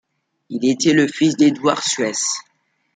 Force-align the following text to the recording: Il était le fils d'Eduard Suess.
Il 0.49 0.67
était 0.67 0.93
le 0.93 1.05
fils 1.05 1.37
d'Eduard 1.37 1.83
Suess. 1.83 2.41